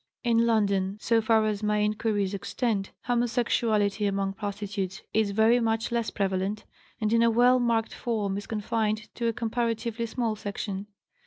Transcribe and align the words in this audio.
In 0.23 0.47
London, 0.47 0.97
so 0.99 1.21
far 1.21 1.45
as 1.45 1.61
my 1.61 1.77
inquiries 1.83 2.33
extend, 2.33 2.89
homosexuality 3.03 4.07
among 4.07 4.33
prostitutes 4.33 5.03
is 5.13 5.29
very 5.29 5.59
much 5.59 5.91
less 5.91 6.09
prevalent, 6.09 6.65
and 6.99 7.13
in 7.13 7.21
a 7.21 7.29
well 7.29 7.59
marked 7.59 7.93
form 7.93 8.35
is 8.35 8.47
confined 8.47 9.09
to 9.13 9.27
a 9.27 9.33
comparatively 9.33 10.07
small 10.07 10.35
section. 10.35 10.87